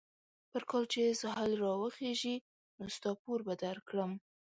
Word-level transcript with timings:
پر 0.49 0.63
کال 0.69 0.83
چې 0.93 1.01
سهيل 1.21 1.53
را 1.63 1.71
وخېژي؛ 1.81 2.35
نو 2.77 2.85
ستا 2.95 3.11
پور 3.21 3.39
به 3.47 3.53
در 3.63 3.77
کړم. 3.87 4.11